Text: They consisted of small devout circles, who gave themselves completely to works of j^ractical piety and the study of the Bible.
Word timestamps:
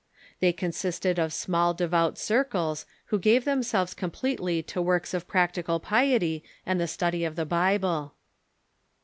They 0.39 0.51
consisted 0.51 1.19
of 1.19 1.31
small 1.31 1.75
devout 1.75 2.17
circles, 2.17 2.87
who 3.13 3.19
gave 3.19 3.45
themselves 3.45 3.93
completely 3.93 4.63
to 4.63 4.81
works 4.81 5.13
of 5.13 5.27
j^ractical 5.27 5.79
piety 5.79 6.43
and 6.65 6.81
the 6.81 6.87
study 6.87 7.23
of 7.23 7.35
the 7.35 7.45
Bible. 7.45 8.15